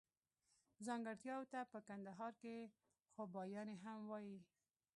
ځانګړتياوو 0.85 1.49
ته 1.51 1.59
په 1.71 1.79
کندهار 1.87 2.33
کښي 2.41 2.57
خوباياني 3.13 3.75
هم 3.83 3.99
وايي. 4.11 4.37